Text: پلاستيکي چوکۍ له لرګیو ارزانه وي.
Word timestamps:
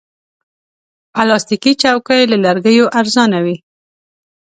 پلاستيکي 1.13 1.73
چوکۍ 1.81 2.21
له 2.31 2.37
لرګیو 2.45 2.85
ارزانه 2.99 3.39
وي. 3.45 3.57